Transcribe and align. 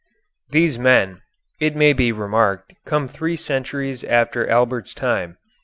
These 0.49 0.79
men, 0.79 1.21
it 1.59 1.75
may 1.75 1.93
be 1.93 2.11
remarked, 2.11 2.73
come 2.87 3.07
three 3.07 3.37
centuries 3.37 4.03
after 4.03 4.49
Albert's 4.49 4.95
time. 4.95 5.37